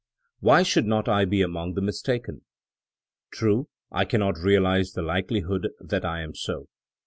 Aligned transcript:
"Why 0.39 0.63
should 0.63 0.87
not 0.87 1.07
I 1.07 1.25
be 1.25 1.43
among 1.43 1.75
the 1.75 1.81
mistaken? 1.81 2.41
True, 3.31 3.67
I 3.91 4.03
cannot 4.03 4.39
realize 4.39 4.93
the 4.93 5.03
likelihood 5.03 5.69
that 5.79 6.03
I 6.05 6.21
am 6.21 6.33
so. 6.33 6.69